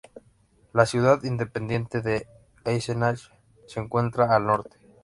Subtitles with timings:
[0.73, 2.25] La ciudad independiente de
[2.65, 3.31] Eisenach
[3.67, 4.75] se encuentra al norte.